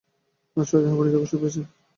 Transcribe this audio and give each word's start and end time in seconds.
আজ 0.57 0.65
সারাদিন 0.67 0.89
হাঁপানিতে 0.91 1.17
কষ্ট 1.19 1.33
পেয়েছেন। 1.41 1.65